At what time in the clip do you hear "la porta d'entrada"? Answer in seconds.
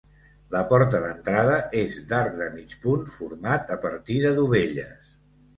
0.53-1.57